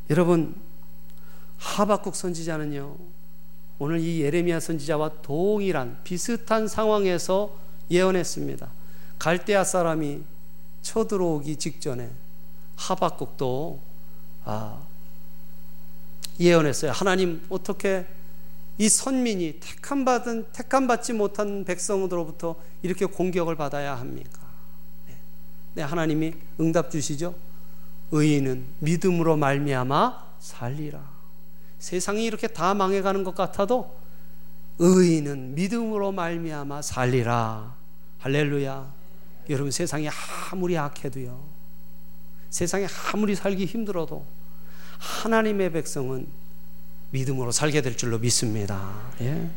[0.10, 0.56] 여러분
[1.58, 2.98] 하박국 선지자는요.
[3.80, 8.70] 오늘 이 예레미야 선지자와 동일한 비슷한 상황에서 예언했습니다.
[9.20, 10.24] 갈대아 사람이
[10.82, 12.10] 쳐들어오기 직전에
[12.76, 13.80] 하박국도
[14.46, 14.80] 아,
[16.40, 16.92] 예언했어요.
[16.92, 18.06] 하나님 어떻게
[18.78, 24.40] 이 선민이 택함 받은 택함 받지 못한 백성으로부터 이렇게 공격을 받아야 합니까?
[25.08, 25.18] 네.
[25.76, 27.34] 네, 하나님이 응답 주시죠.
[28.12, 31.18] 의인은 믿음으로 말미암아 살리라.
[31.80, 33.96] 세상이 이렇게 다 망해가는 것 같아도
[34.80, 37.77] 의인은 믿음으로 말미암아 살리라.
[38.20, 38.94] 할렐루야.
[39.50, 40.10] 여러분 세상이
[40.52, 41.40] 아무리 악해도요.
[42.50, 44.26] 세상에 아무리 살기 힘들어도
[45.00, 46.28] 하나님의 백성은
[47.12, 49.12] 믿음으로 살게 될 줄로 믿습니다.
[49.22, 49.50] 예.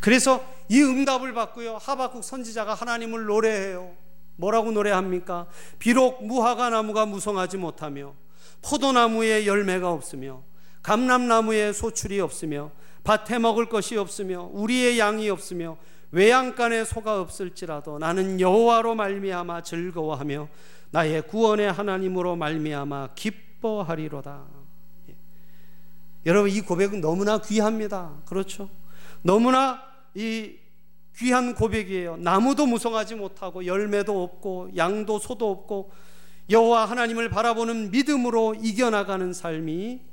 [0.00, 1.78] 그래서 이 응답을 받고요.
[1.80, 3.92] 하박국 선지자가 하나님을 노래해요.
[4.36, 5.46] 뭐라고 노래합니까?
[5.78, 8.14] 비록 무화과 나무가 무성하지 못하며
[8.62, 10.42] 포도나무에 열매가 없으며
[10.82, 12.70] 감람나무에 소출이 없으며
[13.08, 15.78] 밭에 먹을 것이 없으며 우리의 양이 없으며
[16.10, 20.48] 외양간에 소가 없을지라도 나는 여호와로 말미암아 즐거워하며
[20.90, 24.44] 나의 구원의 하나님으로 말미암아 기뻐하리로다.
[25.08, 25.16] 예.
[26.26, 28.12] 여러분 이 고백은 너무나 귀합니다.
[28.26, 28.68] 그렇죠?
[29.22, 29.82] 너무나
[30.14, 30.56] 이
[31.16, 32.18] 귀한 고백이에요.
[32.18, 35.90] 나무도 무성하지 못하고 열매도 없고 양도 소도 없고
[36.50, 40.07] 여호와 하나님을 바라보는 믿음으로 이겨나가는 삶이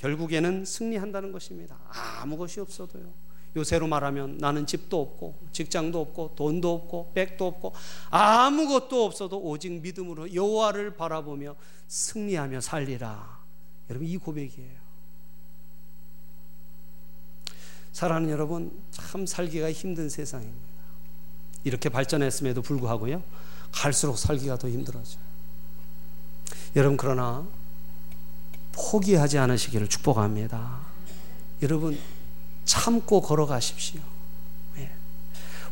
[0.00, 1.78] 결국에는 승리한다는 것입니다.
[1.88, 3.12] 아무 것이 없어도요.
[3.56, 7.74] 요새로 말하면 나는 집도 없고 직장도 없고 돈도 없고 백도 없고
[8.10, 11.56] 아무것도 없어도 오직 믿음으로 여호와를 바라보며
[11.88, 13.40] 승리하며 살리라.
[13.90, 14.78] 여러분 이 고백이에요.
[17.92, 20.70] 사랑하는 여러분 참 살기가 힘든 세상입니다.
[21.64, 23.22] 이렇게 발전했음에도 불구하고요.
[23.72, 25.22] 갈수록 살기가 더 힘들어져요.
[26.76, 27.46] 여러분 그러나
[28.90, 30.80] 포기하지 않으시기를 축복합니다.
[31.62, 31.98] 여러분
[32.64, 34.00] 참고 걸어가십시오.
[34.78, 34.90] 예.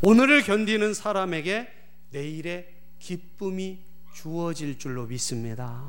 [0.03, 1.69] 오늘을 견디는 사람에게
[2.11, 2.69] 내일의
[2.99, 3.79] 기쁨이
[4.13, 5.83] 주어질 줄로 믿습니다.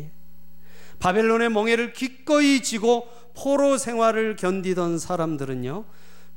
[0.00, 0.10] 예.
[0.98, 5.84] 바벨론의 멍해를 기꺼이 지고 포로 생활을 견디던 사람들은요,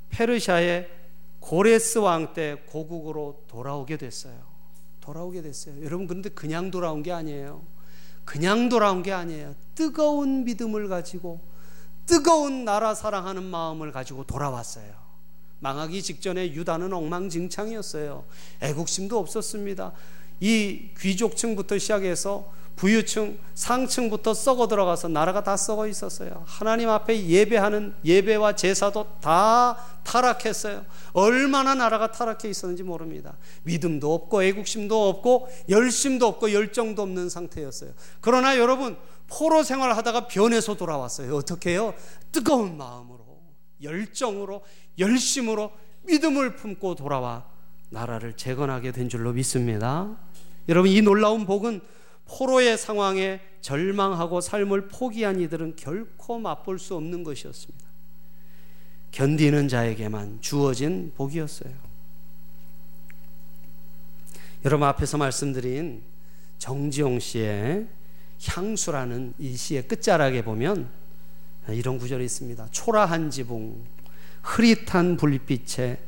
[0.09, 0.89] 페르시아의
[1.39, 4.41] 고레스 왕 때 고국으로 돌아오게 됐어요.
[5.01, 5.83] 돌아오게 됐어요.
[5.83, 7.76] 여러분, 근데 그냥 돌아온 게 아니에요.
[8.27, 9.55] 그냥 돌아온 게 아니에요.
[9.73, 11.39] 뜨거운 믿음을 가지고
[12.05, 14.93] 뜨거운 나라 사랑하는 마음을 가지고 돌아왔어요.
[15.59, 18.25] 망하기 직전에 유다는 엉망진창이었어요.
[18.61, 19.93] 애국심도 없었습니다.
[20.41, 26.43] 이 귀족층부터 시작해서 부유층, 상층부터 썩어 들어가서 나라가 다 썩어 있었어요.
[26.45, 30.85] 하나님 앞에 예배하는 예배와 제사도 다 타락했어요.
[31.13, 33.35] 얼마나 나라가 타락해 있었는지 모릅니다.
[33.63, 37.91] 믿음도 없고 애국심도 없고 열심도 없고 열정도 없는 상태였어요.
[38.21, 38.95] 그러나 여러분
[39.25, 41.35] 포로 생활하다가 변해서 돌아왔어요.
[41.35, 41.95] 어떻게 해요?
[42.31, 43.25] 뜨거운 마음으로
[43.81, 44.61] 열정으로
[44.99, 45.71] 열심으로
[46.03, 47.43] 믿음을 품고 돌아와
[47.89, 50.15] 나라를 재건하게 된 줄로 믿습니다.
[50.69, 51.81] 여러분 이 놀라운 복은
[52.27, 57.85] 포로의 상황에 절망하고 삶을 포기한 이들은 결코 맛볼 수 없는 것이었습니다.
[59.11, 61.73] 견디는 자에게만 주어진 복이었어요.
[64.65, 66.03] 여러분 앞에서 말씀드린
[66.57, 67.87] 정지용 씨의
[68.45, 70.89] 향수라는 이 시의 끝자락에 보면
[71.69, 72.67] 이런 구절이 있습니다.
[72.71, 73.83] 초라한 지붕,
[74.43, 75.99] 흐릿한 불빛에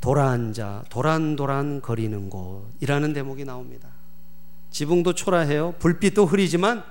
[0.00, 3.93] 돌아앉아 도란도란 거리는 곳이라는 대목이 나옵니다.
[4.74, 5.76] 지붕도 초라해요.
[5.78, 6.82] 불빛도 흐리지만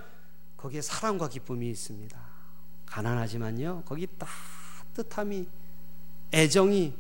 [0.56, 2.18] 거기에 사랑과 기쁨이 있습니다.
[2.86, 3.84] 가난하지만요.
[3.86, 4.08] 거기
[4.96, 5.46] 따뜻함이
[6.34, 6.94] 애정이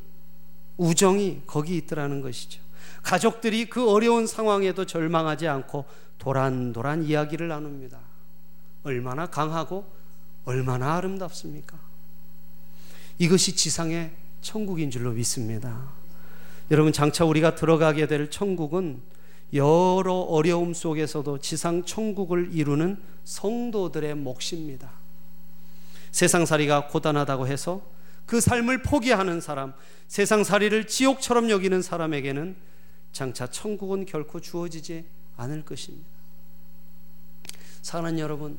[0.75, 2.61] 우정이 거기 있더라는 것이죠.
[3.01, 5.85] 가족들이 그 어려운 상황에도 절망하지 않고
[6.17, 7.97] 도란도란 이야기를 나눕니다.
[8.83, 9.89] 얼마나 강하고
[10.43, 11.79] 얼마나 아름답습니까?
[13.19, 15.93] 이것이 지상의 천국인 줄로 믿습니다.
[16.71, 19.12] 여러분, 장차 우리가 들어가게 될 천국은
[19.53, 24.91] 여러 어려움 속에서도 지상 천국을 이루는 성도들의 몫입니다.
[26.11, 27.81] 세상살이가 고단하다고 해서
[28.25, 29.73] 그 삶을 포기하는 사람,
[30.07, 32.55] 세상살이를 지옥처럼 여기는 사람에게는
[33.11, 35.05] 장차 천국은 결코 주어지지
[35.37, 36.07] 않을 것입니다.
[37.81, 38.57] 사랑하는 여러분,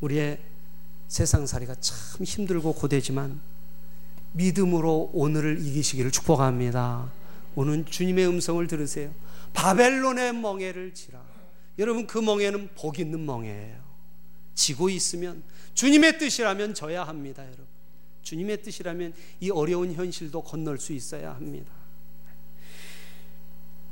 [0.00, 0.38] 우리의
[1.08, 3.40] 세상살이가 참 힘들고 고되지만
[4.32, 7.10] 믿음으로 오늘을 이기시기를 축복합니다.
[7.56, 9.10] 오늘 주님의 음성을 들으세요.
[9.52, 11.22] 바벨론의 멍에를 지라.
[11.78, 13.78] 여러분 그 멍에는 복 있는 멍에예요.
[14.54, 15.42] 지고 있으면
[15.74, 17.66] 주님의 뜻이라면 져야 합니다, 여러분.
[18.22, 21.72] 주님의 뜻이라면 이 어려운 현실도 건널 수 있어야 합니다.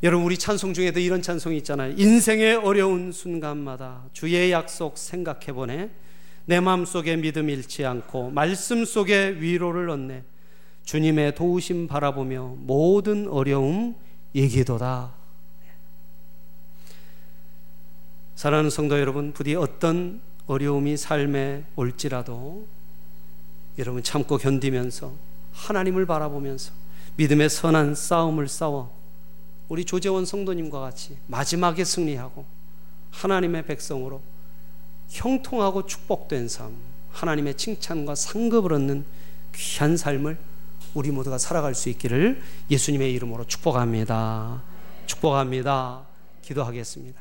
[0.02, 1.94] 여러분 우리 찬송 중에도 이런 찬송이 있잖아요.
[1.96, 5.90] 인생의 어려운 순간마다 주의 약속 생각해 보네.
[6.44, 10.22] 내 마음속에 믿음 잃지 않고 말씀 속에 위로를 얻네.
[10.84, 13.96] 주님의 도우심 바라보며 모든 어려움
[14.32, 15.17] 이기도다.
[18.38, 22.68] 사랑하는 성도 여러분, 부디 어떤 어려움이 삶에 올지라도
[23.78, 25.12] 여러분 참고 견디면서
[25.52, 26.70] 하나님을 바라보면서
[27.16, 28.96] 믿음의 선한 싸움을 싸워
[29.68, 32.44] 우리 조재원 성도님과 같이 마지막에 승리하고
[33.10, 34.22] 하나님의 백성으로
[35.08, 36.76] 형통하고 축복된 삶,
[37.10, 39.04] 하나님의 칭찬과 상급을 얻는
[39.52, 40.38] 귀한 삶을
[40.94, 44.62] 우리 모두가 살아갈 수 있기를 예수님의 이름으로 축복합니다.
[45.06, 46.06] 축복합니다.
[46.42, 47.20] 기도하겠습니다.